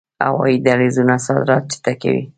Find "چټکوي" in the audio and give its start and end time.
1.71-2.21